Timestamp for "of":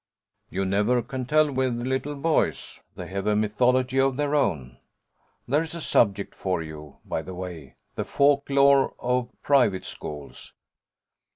4.01-4.17, 8.97-9.29